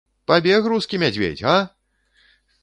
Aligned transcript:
Пабег 0.29 0.69
рускі 0.73 0.99
мядзведзь, 1.03 1.45
га! 1.49 1.55